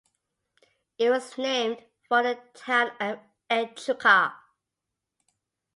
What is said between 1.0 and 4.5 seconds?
was named for the town of Echuca.